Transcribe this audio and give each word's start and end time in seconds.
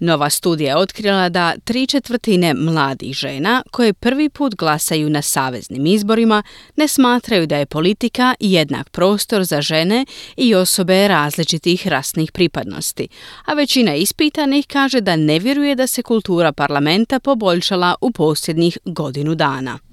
Nova 0.00 0.30
studija 0.30 0.68
je 0.68 0.76
otkrila 0.76 1.28
da 1.28 1.54
tri 1.64 1.86
četvrtine 1.86 2.54
mladih 2.54 3.14
žena 3.14 3.62
koje 3.70 3.92
prvi 3.92 4.28
put 4.28 4.54
glasaju 4.54 5.10
na 5.10 5.22
saveznim 5.22 5.86
izborima 5.86 6.42
ne 6.76 6.88
smatraju 6.88 7.46
da 7.46 7.56
je 7.56 7.66
politika 7.66 8.34
jednak 8.40 8.90
prostor 8.90 9.44
za 9.44 9.60
žene 9.60 10.06
i 10.36 10.54
osobe 10.54 11.08
različitih 11.08 11.88
rasnih 11.88 12.32
pripadnosti, 12.32 13.08
a 13.44 13.54
većina 13.54 13.94
ispitanih 13.94 14.66
kaže 14.66 15.00
da 15.00 15.16
ne 15.16 15.38
vjeruje 15.38 15.74
da 15.74 15.86
se 15.86 16.02
kultura 16.02 16.52
parlamenta 16.52 17.20
poboljšala 17.20 17.94
u 18.00 18.10
posljednjih 18.10 18.78
godinu 18.84 19.34
dana. 19.34 19.85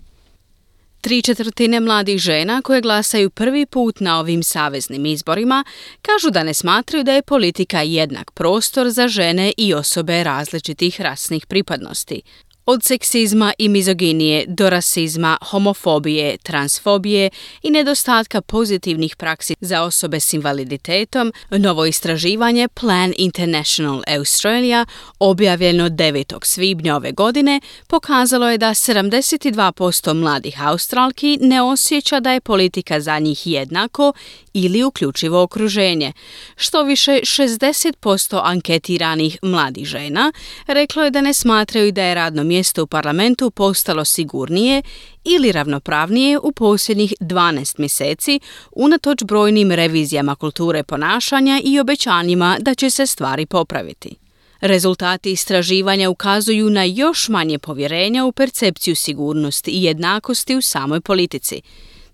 Tri 1.03 1.21
četvrtine 1.21 1.80
mladih 1.80 2.17
žena 2.17 2.62
koje 2.62 2.81
glasaju 2.81 3.30
prvi 3.30 3.66
put 3.66 3.99
na 3.99 4.20
ovim 4.20 4.44
saveznim 4.44 5.05
izborima 5.05 5.63
kažu 6.02 6.30
da 6.30 6.44
ne 6.44 6.53
smatraju 6.53 7.03
da 7.03 7.13
je 7.13 7.21
politika 7.21 7.81
jednak 7.81 8.31
prostor 8.31 8.89
za 8.89 9.08
žene 9.08 9.53
i 9.58 9.73
osobe 9.73 10.23
različitih 10.23 11.02
rasnih 11.02 11.45
pripadnosti. 11.45 12.21
Od 12.66 12.84
seksizma 12.84 13.53
i 13.58 13.70
mizoginije 13.70 14.45
do 14.48 14.70
rasizma, 14.70 15.38
homofobije, 15.41 16.38
transfobije 16.38 17.30
i 17.63 17.72
nedostatka 17.72 18.41
pozitivnih 18.41 19.16
praksi 19.16 19.55
za 19.62 19.81
osobe 19.81 20.20
s 20.20 20.34
invaliditetom, 20.34 21.34
novo 21.49 21.86
istraživanje 21.86 22.67
Plan 22.67 23.13
International 23.17 24.02
Australia, 24.08 24.86
objavljeno 25.20 25.89
9. 25.89 26.45
svibnja 26.45 26.95
ove 26.95 27.11
godine, 27.11 27.61
pokazalo 27.88 28.50
je 28.50 28.58
da 28.58 28.70
72% 28.70 30.14
mladih 30.14 30.67
Australki 30.67 31.38
ne 31.42 31.61
osjeća 31.61 32.20
da 32.20 32.31
je 32.31 32.42
politika 32.42 33.00
za 33.00 33.20
njih 33.20 33.48
jednako 33.48 34.14
ili 34.53 34.83
uključivo 34.83 35.43
okruženje. 35.43 36.13
Što 36.55 36.83
više 36.83 37.11
60% 37.11 38.41
anketiranih 38.43 39.37
mladih 39.41 39.85
žena 39.85 40.31
reklo 40.67 41.03
je 41.03 41.11
da 41.11 41.21
ne 41.21 41.33
smatraju 41.33 41.91
da 41.91 42.03
je 42.03 42.15
radno 42.15 42.43
mjesto 42.43 42.83
u 42.83 42.87
parlamentu 42.87 43.51
postalo 43.51 44.05
sigurnije 44.05 44.81
ili 45.23 45.51
ravnopravnije 45.51 46.39
u 46.39 46.51
posljednjih 46.51 47.13
12 47.19 47.79
mjeseci 47.79 48.39
unatoč 48.71 49.23
brojnim 49.23 49.71
revizijama 49.71 50.35
kulture 50.35 50.83
ponašanja 50.83 51.61
i 51.63 51.79
obećanjima 51.79 52.57
da 52.59 52.75
će 52.75 52.89
se 52.89 53.05
stvari 53.05 53.45
popraviti. 53.45 54.15
Rezultati 54.61 55.31
istraživanja 55.31 56.09
ukazuju 56.09 56.69
na 56.69 56.83
još 56.83 57.29
manje 57.29 57.59
povjerenja 57.59 58.25
u 58.25 58.31
percepciju 58.31 58.95
sigurnosti 58.95 59.71
i 59.71 59.83
jednakosti 59.83 60.55
u 60.55 60.61
samoj 60.61 61.01
politici. 61.01 61.61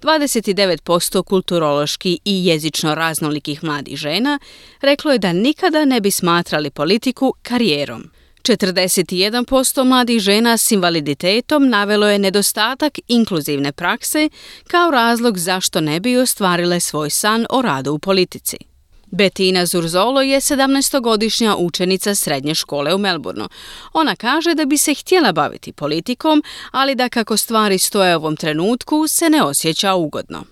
29% 0.02 1.23
kulturološki 1.23 2.19
i 2.25 2.45
jezično 2.45 2.95
raznolikih 2.95 3.64
mladih 3.64 3.97
žena 3.97 4.39
reklo 4.81 5.11
je 5.11 5.17
da 5.17 5.33
nikada 5.33 5.86
ne 5.86 6.02
bi 6.02 6.11
smatrali 6.11 6.69
politiku 6.69 7.33
karijerom. 7.44 8.03
41% 8.41 9.83
mladih 9.83 10.19
žena 10.19 10.58
s 10.58 10.72
invaliditetom 10.72 11.69
navelo 11.69 12.08
je 12.08 12.19
nedostatak 12.19 13.00
inkluzivne 13.08 13.72
prakse 13.72 14.30
kao 14.67 14.91
razlog 14.91 15.38
zašto 15.38 15.81
ne 15.81 16.00
bi 16.00 16.17
ostvarile 16.17 16.80
svoj 16.80 17.09
san 17.09 17.45
o 17.50 17.61
radu 17.61 17.94
u 17.94 18.00
politici. 18.00 18.69
Betina 19.11 19.65
Zurzolo 19.65 20.21
je 20.21 20.39
17-godišnja 20.39 21.55
učenica 21.55 22.15
srednje 22.15 22.55
škole 22.55 22.93
u 22.93 22.97
Melbourneu. 22.97 23.47
Ona 23.93 24.16
kaže 24.16 24.53
da 24.55 24.66
bi 24.66 24.77
se 24.77 24.93
htjela 24.93 25.31
baviti 25.31 25.71
politikom, 25.73 26.44
ali 26.72 26.95
da 26.95 27.09
kako 27.09 27.38
stvari 27.38 27.78
stoje 27.78 28.16
u 28.16 28.19
ovom 28.19 28.35
trenutku 28.35 29.07
se 29.07 29.29
ne 29.29 29.44
osjeća 29.44 29.94
ugodno. 29.94 30.44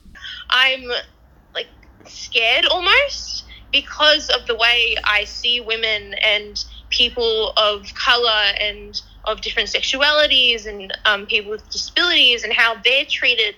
I'm 0.49 0.83
like 1.55 1.69
scared 2.09 2.65
almost 2.71 3.43
because 3.71 4.25
of 4.35 4.41
the 4.45 4.57
way 4.65 4.95
I 5.21 5.25
see 5.25 5.61
women 5.61 6.03
and 6.33 6.53
people 6.89 7.53
of 7.67 7.77
color 8.07 8.43
and 8.67 8.95
of 9.29 9.41
different 9.41 9.69
sexualities 9.77 10.59
and 10.71 10.81
um, 11.09 11.25
people 11.25 11.51
with 11.51 11.63
disabilities 11.77 12.43
and 12.45 12.53
how 12.53 12.71
they're 12.85 13.09
treated. 13.19 13.55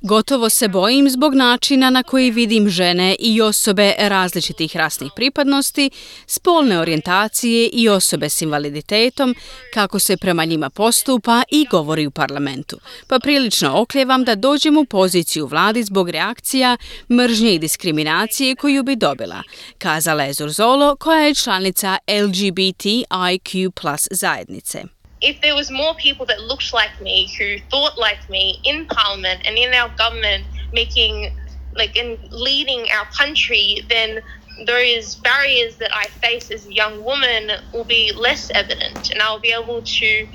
Gotovo 0.00 0.48
se 0.48 0.68
bojim 0.68 1.10
zbog 1.10 1.34
načina 1.34 1.90
na 1.90 2.02
koji 2.02 2.30
vidim 2.30 2.68
žene 2.68 3.16
i 3.18 3.40
osobe 3.40 3.94
različitih 3.98 4.76
rasnih 4.76 5.12
pripadnosti, 5.16 5.90
spolne 6.26 6.78
orijentacije 6.78 7.70
i 7.72 7.88
osobe 7.88 8.28
s 8.28 8.42
invaliditetom, 8.42 9.34
kako 9.74 9.98
se 9.98 10.16
prema 10.16 10.44
njima 10.44 10.70
postupa 10.70 11.42
i 11.50 11.66
govori 11.70 12.06
u 12.06 12.10
parlamentu. 12.10 12.78
Pa 13.08 13.18
prilično 13.18 13.80
okljevam 13.80 14.24
da 14.24 14.34
dođem 14.34 14.76
u 14.76 14.84
poziciju 14.84 15.46
vladi 15.46 15.82
zbog 15.82 16.10
reakcija, 16.10 16.76
mržnje 17.10 17.54
i 17.54 17.58
diskriminacije 17.58 18.56
koju 18.56 18.82
bi 18.82 18.96
dobila, 18.96 19.42
kazala 19.78 20.22
je 20.22 20.32
Zurzolo 20.32 20.96
koja 20.96 21.20
je 21.20 21.34
članica 21.34 21.98
LGBTIQ 22.08 23.70
plus 23.70 24.08
zajednice. 24.10 24.95
If 25.20 25.40
there 25.40 25.54
was 25.54 25.70
more 25.70 25.94
people 25.94 26.26
that 26.26 26.42
looked 26.42 26.72
like 26.72 27.00
me, 27.00 27.32
who 27.38 27.58
thought 27.70 27.98
like 27.98 28.28
me 28.28 28.60
in 28.64 28.86
Parliament 28.86 29.42
and 29.46 29.56
in 29.56 29.72
our 29.74 29.88
government, 29.96 30.46
making 30.72 31.30
like 31.74 31.96
and 31.96 32.18
leading 32.30 32.86
our 32.90 33.06
country, 33.16 33.82
then 33.88 34.20
those 34.66 35.16
barriers 35.16 35.76
that 35.78 35.90
I 35.94 36.08
face 36.22 36.50
as 36.50 36.66
a 36.66 36.72
young 36.72 37.04
woman 37.04 37.50
will 37.72 37.84
be 37.84 38.12
less 38.16 38.50
evident, 38.54 39.10
and 39.12 39.22
I'll 39.22 39.40
be 39.40 39.52
able 39.52 39.82
to 39.82 40.26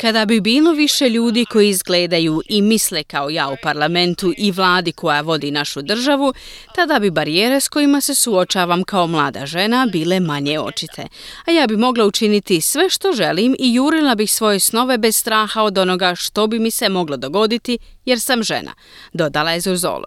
Kada 0.00 0.24
bi 0.24 0.40
bilo 0.40 0.72
više 0.72 1.08
ljudi 1.08 1.44
koji 1.44 1.68
izgledaju 1.68 2.42
i 2.48 2.62
misle 2.62 3.04
kao 3.04 3.30
ja 3.30 3.48
u 3.48 3.56
parlamentu 3.62 4.32
i 4.36 4.50
vladi 4.50 4.92
koja 4.92 5.20
vodi 5.20 5.50
našu 5.50 5.82
državu, 5.82 6.34
tada 6.74 6.98
bi 6.98 7.10
barijere 7.10 7.60
s 7.60 7.68
kojima 7.68 8.00
se 8.00 8.14
suočavam 8.14 8.84
kao 8.84 9.06
mlada 9.06 9.46
žena 9.46 9.88
bile 9.92 10.20
manje 10.20 10.60
očite. 10.60 11.06
A 11.46 11.50
ja 11.50 11.66
bi 11.66 11.76
mogla 11.76 12.04
učiniti 12.04 12.60
sve 12.60 12.90
što 12.90 13.12
želim 13.12 13.56
i 13.58 13.74
jurila 13.74 14.14
bih 14.14 14.32
svoje 14.32 14.60
snove 14.60 14.98
bez 14.98 15.16
straha 15.16 15.62
od 15.62 15.78
onoga 15.78 16.14
što 16.14 16.46
bi 16.46 16.58
mi 16.58 16.70
se 16.70 16.88
moglo 16.88 17.16
dogoditi 17.16 17.78
jer 18.04 18.20
sam 18.20 18.42
žena, 18.42 18.74
dodala 19.12 19.52
je 19.52 19.60
Zurzolo. 19.60 20.04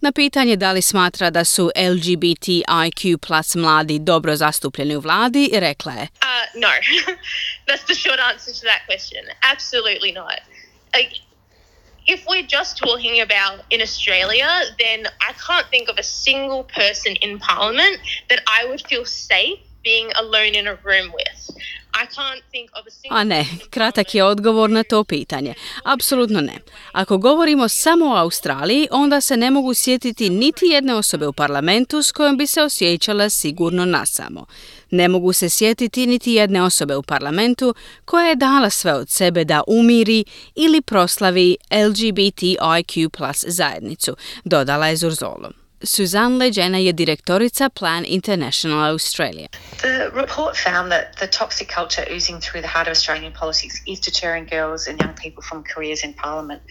Na 0.00 0.12
pitanje 0.12 0.56
da 0.56 0.72
li 0.72 0.82
smatra 0.82 1.30
da 1.30 1.44
su 1.44 1.70
LGBTIQ 1.76 3.16
plus 3.16 3.54
mladi 3.54 3.98
dobro 3.98 4.36
zastupljeni 4.36 4.96
u 4.96 5.00
vladi, 5.00 5.50
rekla 5.52 5.92
je 5.92 6.02
uh, 6.02 6.34
No. 6.60 6.68
That's 7.66 7.84
the 7.84 7.94
short 7.94 8.20
answer 8.20 8.52
to 8.52 8.64
that 8.64 8.82
question. 8.86 9.24
Absolutely 9.42 10.12
not. 10.12 10.40
Like, 10.92 11.14
if 12.06 12.24
we're 12.28 12.42
just 12.42 12.76
talking 12.76 13.20
about 13.20 13.64
in 13.70 13.80
Australia, 13.80 14.48
then 14.78 15.06
I 15.26 15.32
can't 15.32 15.66
think 15.68 15.88
of 15.88 15.96
a 15.96 16.02
single 16.02 16.64
person 16.64 17.16
in 17.16 17.38
Parliament 17.38 17.98
that 18.28 18.42
I 18.46 18.66
would 18.66 18.86
feel 18.86 19.04
safe 19.04 19.58
being 19.82 20.10
alone 20.16 20.54
in 20.54 20.66
a 20.66 20.78
room 20.82 21.12
with. 21.12 21.50
A 23.10 23.24
ne, 23.24 23.46
kratak 23.70 24.14
je 24.14 24.24
odgovor 24.24 24.70
na 24.70 24.82
to 24.82 25.04
pitanje. 25.04 25.54
Apsolutno 25.84 26.40
ne. 26.40 26.58
Ako 26.92 27.18
govorimo 27.18 27.68
samo 27.68 28.06
o 28.06 28.16
Australiji, 28.16 28.88
onda 28.90 29.20
se 29.20 29.36
ne 29.36 29.50
mogu 29.50 29.74
sjetiti 29.74 30.30
niti 30.30 30.66
jedne 30.66 30.94
osobe 30.94 31.26
u 31.26 31.32
parlamentu 31.32 32.02
s 32.02 32.12
kojom 32.12 32.36
bi 32.36 32.46
se 32.46 32.62
osjećala 32.62 33.30
sigurno 33.30 33.84
nasamo. 33.84 34.46
Ne 34.90 35.08
mogu 35.08 35.32
se 35.32 35.48
sjetiti 35.48 36.06
niti 36.06 36.32
jedne 36.32 36.62
osobe 36.62 36.96
u 36.96 37.02
parlamentu 37.02 37.74
koja 38.04 38.26
je 38.26 38.36
dala 38.36 38.70
sve 38.70 38.94
od 38.94 39.08
sebe 39.08 39.44
da 39.44 39.62
umiri 39.66 40.24
ili 40.54 40.82
proslavi 40.82 41.56
LGBTIQ 41.70 43.08
plus 43.08 43.44
zajednicu, 43.48 44.16
dodala 44.44 44.88
je 44.88 44.96
Zurzolo. 44.96 45.63
Suzanne 45.86 46.36
Legena 46.38 46.78
je 46.78 46.92
direktorica 46.92 47.68
Plan 47.68 48.04
International 48.04 48.94
Australia. 48.94 49.48
The 49.82 50.10
report 50.14 50.56
found 50.56 50.90
that 50.90 51.16
the 51.18 51.26
toxic 51.26 51.68
culture 51.74 52.06
oozing 52.14 52.40
through 52.40 52.62
the 52.62 52.72
heart 52.74 52.88
of 52.88 52.92
Australian 52.92 53.32
politics 53.32 53.74
is 53.86 54.00
deterring 54.00 54.48
girls 54.50 54.88
and 54.88 55.00
young 55.00 55.14
people 55.14 55.42
from 55.48 55.64
careers 55.74 56.04
in 56.04 56.14
parliament. 56.14 56.62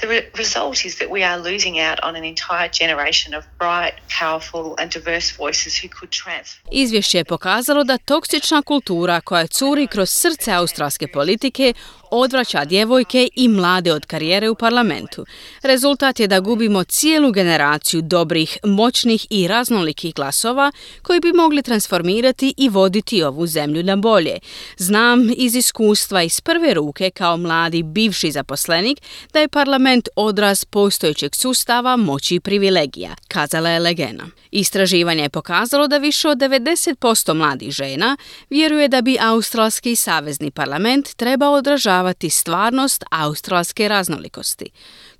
The 0.00 0.06
re- 0.08 0.28
result 0.38 0.84
is 0.84 0.94
that 0.98 1.10
we 1.10 1.22
are 1.24 1.38
losing 1.50 1.78
out 1.78 1.98
on 2.02 2.16
an 2.16 2.24
entire 2.24 2.68
generation 2.68 3.34
of 3.38 3.44
bright, 3.58 3.94
powerful 4.20 4.74
and 4.78 4.90
diverse 4.90 5.36
voices 5.38 5.72
who 5.82 5.88
could 5.88 6.10
transform. 6.10 6.68
Izvješće 6.72 7.18
je 7.18 7.24
pokazalo 7.24 7.84
da 7.84 7.98
toksična 7.98 8.62
kultura 8.62 9.20
koja 9.20 9.46
curi 9.46 9.86
kroz 9.86 10.10
srce 10.10 10.52
australske 10.52 11.06
politike 11.08 11.72
odvraća 12.10 12.64
djevojke 12.64 13.28
i 13.36 13.48
mlade 13.48 13.92
od 13.92 14.06
karijere 14.06 14.48
u 14.48 14.54
parlamentu. 14.54 15.26
Rezultat 15.62 16.20
je 16.20 16.26
da 16.26 16.40
gubimo 16.40 16.84
cijelu 16.84 17.32
generaciju 17.32 18.02
dobrih, 18.02 18.58
moćnih 18.64 19.26
i 19.30 19.48
raznolikih 19.48 20.14
glasova 20.14 20.72
koji 21.02 21.20
bi 21.20 21.32
mogli 21.32 21.62
transformirati 21.62 22.54
i 22.56 22.68
voditi 22.68 23.22
ovu 23.22 23.46
zemlju 23.46 23.82
na 23.82 23.96
bolje. 23.96 24.38
Znam 24.76 25.30
iz 25.36 25.54
iskustva 25.54 26.22
iz 26.22 26.40
prve 26.40 26.74
ruke 26.74 27.10
kao 27.10 27.36
mladi 27.36 27.82
bivši 27.82 28.30
zaposlenik 28.30 28.98
da 29.32 29.40
je 29.40 29.48
parlament 29.48 30.08
odraz 30.16 30.64
postojećeg 30.64 31.34
sustava 31.34 31.96
moći 31.96 32.34
i 32.34 32.40
privilegija, 32.40 33.14
kazala 33.28 33.70
je 33.70 33.80
Legena. 33.80 34.24
Istraživanje 34.50 35.22
je 35.22 35.28
pokazalo 35.28 35.88
da 35.88 35.98
više 35.98 36.28
od 36.28 36.38
90% 36.38 37.34
mladih 37.34 37.70
žena 37.70 38.16
vjeruje 38.50 38.88
da 38.88 39.00
bi 39.00 39.18
Australski 39.20 39.96
savezni 39.96 40.50
parlament 40.50 41.14
trebao 41.16 41.52
odražavati 41.52 41.99
stvarnost 42.30 43.04
australske 43.10 43.88
raznolikosti. 43.88 44.70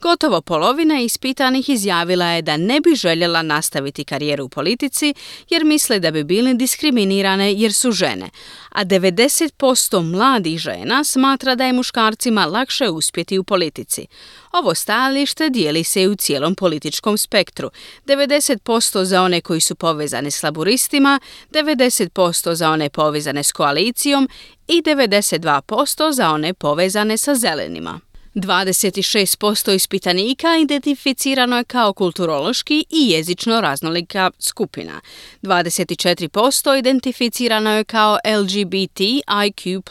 Gotovo 0.01 0.41
polovina 0.41 1.01
ispitanih 1.01 1.69
izjavila 1.69 2.27
je 2.27 2.43
da 2.43 2.57
ne 2.57 2.81
bi 2.81 2.95
željela 2.95 3.43
nastaviti 3.43 4.05
karijeru 4.05 4.45
u 4.45 4.49
politici 4.49 5.15
jer 5.49 5.65
misle 5.65 5.99
da 5.99 6.11
bi 6.11 6.25
bili 6.25 6.55
diskriminirane 6.55 7.53
jer 7.53 7.73
su 7.73 7.93
žene, 7.93 8.31
a 8.69 8.85
90% 8.85 10.03
mladih 10.03 10.59
žena 10.59 11.05
smatra 11.05 11.55
da 11.55 11.65
je 11.65 11.73
muškarcima 11.73 12.47
lakše 12.47 12.89
uspjeti 12.89 13.39
u 13.39 13.45
politici. 13.45 14.07
Ovo 14.53 14.75
stajalište 14.75 15.51
dijeli 15.51 15.85
se 15.85 16.03
i 16.03 16.09
u 16.09 16.17
cijelom 16.17 16.55
političkom 16.55 17.19
spektru. 17.19 17.71
90% 18.07 19.05
za 19.05 19.23
one 19.23 19.41
koji 19.41 19.61
su 19.61 19.75
povezani 19.75 20.31
s 20.31 20.43
laburistima, 20.43 21.21
90% 21.51 22.55
za 22.55 22.71
one 22.71 22.91
povezane 22.91 23.43
s 23.43 23.53
koalicijom 23.53 24.29
i 24.69 24.83
92% 24.83 26.13
za 26.13 26.31
one 26.31 26.55
povezane 26.55 27.19
sa 27.19 27.35
zelenima. 27.35 28.01
26% 28.35 29.75
ispitanika 29.75 30.57
identificirano 30.57 31.57
je 31.57 31.65
kao 31.65 31.93
kulturološki 31.93 32.85
i 32.91 33.11
jezično 33.11 33.61
raznolika 33.61 34.31
skupina. 34.39 35.01
24% 35.43 36.79
identificirano 36.79 37.71
je 37.71 37.85
kao 37.85 38.19
LGBTIQ+. 38.25 39.83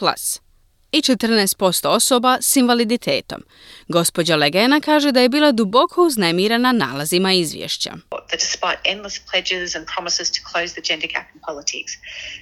I 0.91 1.01
14% 1.01 1.87
osoba 1.87 2.37
s 2.41 2.55
invaliditetom. 2.55 3.43
Gospođa 3.87 4.35
Legena 4.35 4.81
kaže 4.81 5.11
da 5.11 5.21
je 5.21 5.29
bila 5.29 5.51
duboko 5.51 6.03
uznemirena 6.03 6.71
nalazima 6.71 7.33
izvješća. 7.33 7.91
Despite 8.31 8.79
endless 8.83 9.19
pledges 9.31 9.75
and 9.75 9.87
promises 9.95 10.31
to 10.31 10.39
close 10.51 10.73
the 10.73 10.81
gender 10.81 11.09
gap 11.13 11.25
in 11.35 11.41
politics, 11.41 11.91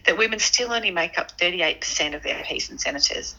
that 0.05 0.17
women 0.17 0.39
still 0.39 0.71
only 0.71 0.91
make 0.91 1.13
up 1.21 1.27
38% 1.39 2.15
of 2.17 2.21
MPs 2.23 2.71
and 2.71 2.79
senators. 2.81 3.35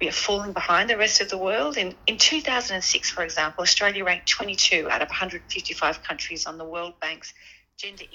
we 0.00 0.08
are 0.08 0.12
falling 0.12 0.52
behind 0.52 0.88
the 0.88 0.96
rest 0.96 1.20
of 1.20 1.28
the 1.28 1.38
world. 1.38 1.76
In, 1.76 1.94
in 2.06 2.18
2006, 2.18 3.10
for 3.10 3.24
example, 3.24 3.62
Australia 3.62 4.04
ranked 4.04 4.28
22 4.28 4.88
out 4.90 5.02
of 5.02 5.08
155 5.08 6.02
countries 6.02 6.46
on 6.46 6.58
the 6.58 6.64
World 6.64 6.94
Bank's 7.00 7.34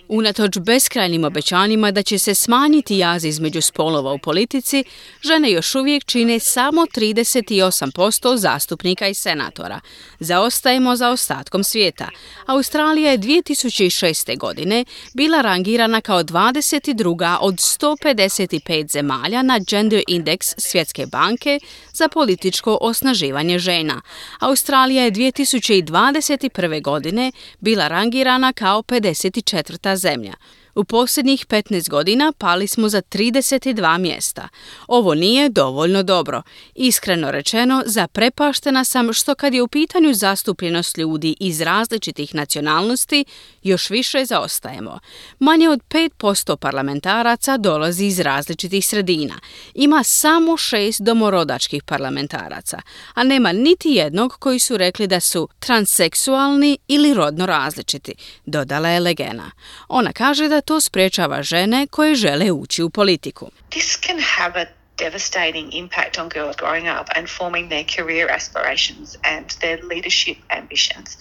Unatoč 0.07 0.57
beskrajnim 0.57 1.24
obećanjima 1.24 1.92
da 1.92 2.04
će 2.04 2.18
se 2.18 2.36
smanjiti 2.36 2.98
jaz 2.98 3.25
između 3.25 3.62
spolova 3.62 4.13
u 4.13 4.18
politici, 4.18 4.83
žene 5.21 5.51
još 5.51 5.75
uvijek 5.75 6.06
čine 6.06 6.39
samo 6.39 6.81
38% 6.81 8.38
zastupnika 8.38 9.07
i 9.07 9.13
senatora. 9.13 9.80
Zaostajemo 10.19 10.95
za 10.95 11.10
ostatkom 11.10 11.63
svijeta. 11.63 12.10
Australija 12.45 13.12
je 13.12 13.18
2006. 13.18 14.38
godine 14.38 14.86
bila 15.13 15.42
rangirana 15.42 16.01
kao 16.01 16.24
22. 16.24 17.38
od 17.42 17.56
155 17.56 18.92
zemalja 18.92 19.42
na 19.42 19.60
Gender 19.60 20.04
Index 20.07 20.54
Svjetske 20.57 21.06
banke 21.06 21.60
za 21.94 22.07
političko 22.07 22.77
osnaživanje 22.81 23.60
žena. 23.60 24.01
Australija 24.39 25.04
je 25.04 25.12
2021. 25.12 26.81
godine 26.81 27.31
bila 27.60 27.88
rangirana 27.88 28.54
kao 28.54 28.81
54 28.81 29.52
četvrta 29.53 29.95
zemlja. 29.95 30.33
U 30.75 30.84
posljednjih 30.84 31.46
15 31.48 31.90
godina 31.90 32.34
pali 32.38 32.68
smo 32.68 32.90
za 32.90 33.02
32 33.02 33.98
mjesta. 33.98 34.48
Ovo 34.88 35.14
nije 35.14 35.50
dovoljno 35.50 36.04
dobro. 36.04 36.42
Iskreno 36.75 37.31
rečeno, 37.31 37.84
zaprepaštena 37.86 38.84
sam 38.84 39.14
što 39.14 39.36
kad 39.36 39.54
je 39.54 39.62
u 39.62 39.68
pitanju 39.68 40.14
zastupljenost 40.14 40.98
ljudi 40.98 41.36
iz 41.40 41.62
različitih 41.62 42.36
nacionalnosti, 42.36 43.25
još 43.64 43.90
više 43.90 44.25
zaostajemo. 44.25 45.00
Manje 45.40 45.70
od 45.70 45.80
5% 45.90 46.56
parlamentaraca 46.56 47.58
dolazi 47.58 48.06
iz 48.06 48.20
različitih 48.20 48.88
sredina. 48.88 49.36
Ima 49.74 50.04
samo 50.04 50.58
šest 50.58 51.02
domorodačkih 51.02 51.84
parlamentaraca, 51.84 52.81
a 53.14 53.24
nema 53.24 53.52
niti 53.52 53.90
jednog 53.90 54.36
koji 54.40 54.60
su 54.60 54.78
rekli 54.78 55.08
da 55.08 55.20
su 55.20 55.48
transseksualni 55.60 56.78
ili 56.88 57.14
rodno 57.14 57.46
različiti, 57.46 58.14
dodala 58.46 58.90
je 58.90 59.00
Legena. 59.00 59.52
Ona 59.88 60.14
kaže 60.14 60.48
da 60.48 60.62
to 60.65 60.81
sprečava 60.81 61.44
žene 61.44 61.88
koje 61.88 62.15
žele 62.15 62.51
ući 62.51 62.83
u 62.83 62.89
politiku. 62.89 63.51
This 63.69 63.98
can 64.06 64.19
have 64.19 64.62
a 64.62 64.65
devastating 64.98 65.74
impact 65.74 66.18
on 66.18 66.30
girls 66.30 66.56
growing 66.56 66.88
up 66.88 67.07
and 67.15 67.27
forming 67.27 67.69
their 67.69 67.86
career 67.98 68.30
aspirations 68.30 69.18
and 69.24 69.45
their 69.62 69.77
leadership 69.94 70.38
ambitions. 70.50 71.18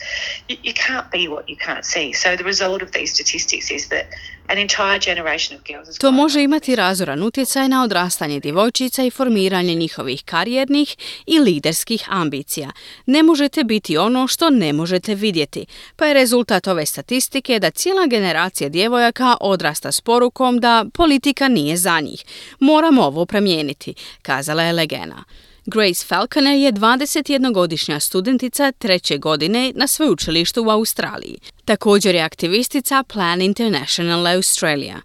You, 0.48 0.56
you 0.62 0.74
can't 0.74 1.10
be 1.10 1.28
what 1.28 1.48
you 1.48 1.56
can't 1.56 1.84
see. 1.84 2.12
So 2.12 2.36
the 2.36 2.44
result 2.44 2.82
of 2.82 2.90
these 2.92 3.14
statistics 3.14 3.70
is 3.70 3.88
that 3.88 4.06
To 6.00 6.10
može 6.10 6.42
imati 6.42 6.76
razoran 6.76 7.22
utjecaj 7.22 7.68
na 7.68 7.82
odrastanje 7.82 8.40
djevojčica 8.40 9.04
i 9.04 9.10
formiranje 9.10 9.74
njihovih 9.74 10.22
karijernih 10.24 10.96
i 11.26 11.38
liderskih 11.38 12.04
ambicija. 12.08 12.70
Ne 13.06 13.22
možete 13.22 13.64
biti 13.64 13.96
ono 13.96 14.26
što 14.26 14.50
ne 14.50 14.72
možete 14.72 15.14
vidjeti, 15.14 15.66
pa 15.96 16.06
je 16.06 16.14
rezultat 16.14 16.66
ove 16.66 16.86
statistike 16.86 17.58
da 17.58 17.70
cijela 17.70 18.06
generacija 18.06 18.68
djevojaka 18.68 19.36
odrasta 19.40 19.92
s 19.92 20.00
porukom 20.00 20.60
da 20.60 20.84
politika 20.94 21.48
nije 21.48 21.76
za 21.76 22.00
njih. 22.00 22.24
Moramo 22.60 23.02
ovo 23.02 23.26
promijeniti, 23.26 23.94
kazala 24.22 24.62
je 24.62 24.72
Legena. 24.72 25.24
Grace 25.66 26.06
Falconer 26.06 26.56
je 26.56 26.72
21-godišnja 26.72 28.00
studentica 28.00 28.72
treće 28.72 29.18
godine 29.18 29.72
na 29.74 29.86
sveučilištu 29.86 30.64
u 30.64 30.70
Australiji. 30.70 31.38
Također 31.64 32.14
je 32.14 32.22
aktivistica 32.22 33.02
Plan 33.02 33.42
International 33.42 34.26
Australia. 34.26 35.00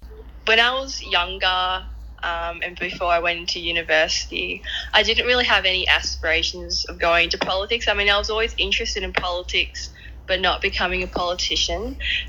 When 0.45 0.59
I 0.59 0.71
was 0.81 1.01
younger, 1.17 1.83
um, 2.23 2.61
and 2.65 2.79
before 2.79 3.17
I 3.17 3.21
went 3.21 3.37
into 3.39 3.59
university, 3.59 4.61
I 4.93 5.03
didn't 5.03 5.25
really 5.25 5.45
have 5.45 5.65
any 5.65 5.85
aspirations 5.99 6.85
of 6.89 6.95
going 6.99 7.23
into 7.23 7.37
politics. 7.37 7.87
I 7.87 7.93
mean, 7.93 8.09
I 8.09 8.17
was 8.17 8.29
always 8.29 8.53
interested 8.57 9.03
in 9.03 9.13
politics, 9.13 9.79
but 10.27 10.39
not 10.39 10.61
becoming 10.61 11.03
a 11.03 11.07
politician. 11.07 11.81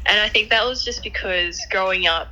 And 0.08 0.16
I 0.26 0.28
think 0.32 0.50
that 0.50 0.64
was 0.70 0.84
just 0.84 1.02
because 1.02 1.54
growing 1.70 2.06
up, 2.18 2.30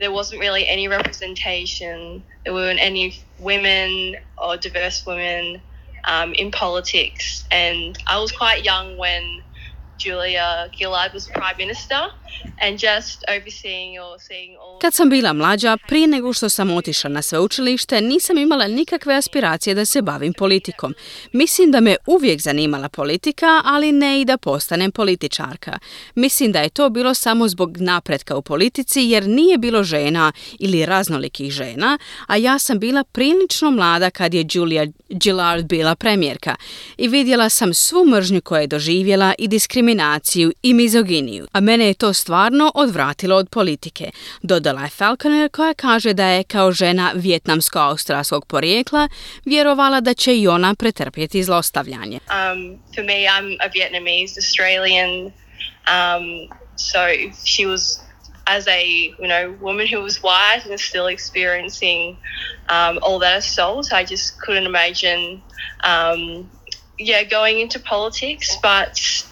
there 0.00 0.12
wasn't 0.12 0.40
really 0.40 0.64
any 0.68 0.88
representation. 0.88 2.22
There 2.44 2.54
weren't 2.54 2.80
any 2.80 3.16
women 3.38 4.16
or 4.38 4.56
diverse 4.56 5.04
women 5.06 5.62
um, 6.06 6.34
in 6.34 6.50
politics. 6.50 7.44
And 7.50 7.98
I 8.06 8.18
was 8.18 8.32
quite 8.32 8.64
young 8.64 8.98
when 8.98 9.42
Julia 9.98 10.68
Gillard 10.76 11.12
was 11.12 11.28
prime 11.28 11.56
minister 11.58 12.00
Kad 14.80 14.94
sam 14.94 15.10
bila 15.10 15.32
mlađa, 15.32 15.76
prije 15.88 16.06
nego 16.06 16.32
što 16.32 16.48
sam 16.48 16.70
otišla 16.70 17.10
na 17.10 17.22
sveučilište, 17.22 18.00
nisam 18.00 18.38
imala 18.38 18.68
nikakve 18.68 19.14
aspiracije 19.14 19.74
da 19.74 19.84
se 19.84 20.02
bavim 20.02 20.32
politikom. 20.32 20.94
Mislim 21.32 21.70
da 21.70 21.80
me 21.80 21.96
uvijek 22.06 22.40
zanimala 22.40 22.88
politika, 22.88 23.62
ali 23.64 23.92
ne 23.92 24.20
i 24.20 24.24
da 24.24 24.36
postanem 24.36 24.92
političarka. 24.92 25.78
Mislim 26.14 26.52
da 26.52 26.60
je 26.60 26.68
to 26.68 26.90
bilo 26.90 27.14
samo 27.14 27.48
zbog 27.48 27.76
napretka 27.76 28.36
u 28.36 28.42
politici 28.42 29.00
jer 29.00 29.28
nije 29.28 29.58
bilo 29.58 29.82
žena 29.82 30.32
ili 30.58 30.86
raznolikih 30.86 31.50
žena, 31.52 31.98
a 32.26 32.36
ja 32.36 32.58
sam 32.58 32.78
bila 32.78 33.04
prilično 33.04 33.70
mlada 33.70 34.10
kad 34.10 34.34
je 34.34 34.46
Julia 34.52 34.86
Gillard 35.08 35.66
bila 35.66 35.94
premijerka 35.94 36.56
i 36.96 37.08
vidjela 37.08 37.48
sam 37.48 37.74
svu 37.74 38.06
mržnju 38.06 38.40
koju 38.40 38.60
je 38.60 38.66
doživjela 38.66 39.34
i 39.38 39.48
diskriminaciju 39.48 40.52
i 40.62 40.74
mizoginiju, 40.74 41.46
a 41.52 41.60
mene 41.60 41.86
je 41.86 41.94
to 41.94 42.12
stvarno 42.24 42.72
odvratilo 42.74 43.36
od 43.36 43.48
politike. 43.50 44.10
Dodala 44.42 44.82
je 44.82 44.90
Falconer 44.90 45.50
koja 45.50 45.74
kaže 45.74 46.12
da 46.12 46.26
je 46.26 46.44
kao 46.44 46.72
žena 46.72 47.12
vjetnamsko-australskog 47.14 48.46
porijekla 48.46 49.08
vjerovala 49.44 50.00
da 50.00 50.14
će 50.14 50.36
i 50.36 50.48
ona 50.48 50.74
pretrpjeti 50.74 51.42
zlostavljanje. 51.42 52.18
Um, 52.18 52.78
for 52.94 53.04
me, 53.04 53.12
I'm 53.12 53.56
a 53.60 53.68
Vietnamese 53.74 54.34
Australian, 54.42 55.10
um, 55.96 56.24
so 56.76 57.00
she 57.46 57.66
was 57.66 57.82
as 58.46 58.66
a 58.68 58.80
you 59.18 59.28
know 59.32 59.44
woman 59.60 59.86
who 59.92 60.00
was 60.02 60.16
white 60.22 60.62
and 60.70 60.80
still 60.80 61.08
experiencing 61.16 62.16
um, 62.68 62.98
all 63.02 63.18
that 63.20 63.36
assault, 63.38 63.92
I 63.92 64.04
just 64.04 64.40
couldn't 64.40 64.66
imagine, 64.66 65.42
um, 65.92 66.50
yeah, 66.98 67.22
going 67.30 67.60
into 67.60 67.78
politics. 67.80 68.56
But 68.62 69.24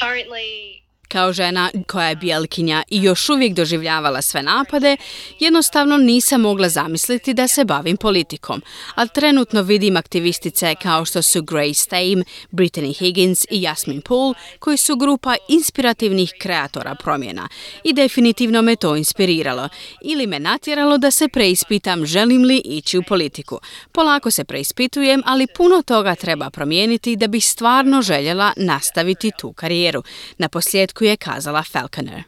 currently. 0.00 0.85
Kao 1.08 1.32
žena 1.32 1.70
koja 1.86 2.08
je 2.08 2.16
bijelkinja 2.16 2.82
i 2.88 3.02
još 3.02 3.28
uvijek 3.28 3.54
doživljavala 3.54 4.22
sve 4.22 4.42
napade, 4.42 4.96
jednostavno 5.40 5.96
nisam 5.96 6.40
mogla 6.40 6.68
zamisliti 6.68 7.34
da 7.34 7.48
se 7.48 7.64
bavim 7.64 7.96
politikom, 7.96 8.62
a 8.94 9.06
trenutno 9.06 9.62
vidim 9.62 9.96
aktivistice 9.96 10.74
kao 10.82 11.04
što 11.04 11.22
su 11.22 11.42
Grace 11.42 11.74
Stame, 11.74 12.24
Brittany 12.52 12.98
Higgins 12.98 13.46
i 13.50 13.62
Jasmine 13.62 14.00
Poole, 14.00 14.34
koji 14.58 14.76
su 14.76 14.96
grupa 14.96 15.34
inspirativnih 15.48 16.32
kreatora 16.40 16.94
promjena 16.94 17.48
i 17.84 17.92
definitivno 17.92 18.62
me 18.62 18.76
to 18.76 18.96
inspiriralo 18.96 19.68
ili 20.02 20.26
me 20.26 20.38
natjeralo 20.38 20.98
da 20.98 21.10
se 21.10 21.28
preispitam 21.28 22.06
želim 22.06 22.42
li 22.42 22.62
ići 22.64 22.98
u 22.98 23.02
politiku. 23.02 23.60
Polako 23.92 24.30
se 24.30 24.44
preispitujem, 24.44 25.22
ali 25.26 25.46
puno 25.46 25.82
toga 25.82 26.14
treba 26.14 26.50
promijeniti 26.50 27.16
da 27.16 27.26
bih 27.26 27.46
stvarno 27.46 28.02
željela 28.02 28.52
nastaviti 28.56 29.30
tu 29.38 29.52
karijeru. 29.52 30.02
Na 30.38 30.48
posljedku 30.48 30.95
je 31.04 31.16
kazala 31.16 31.62
Falconer. 31.62 32.22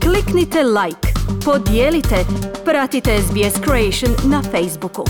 Kliknite 0.00 0.62
like, 0.62 1.08
podijelite, 1.44 2.26
pratite 2.64 3.18
SBS 3.18 3.54
Creation 3.64 4.30
na 4.30 4.42
Facebooku. 4.42 5.04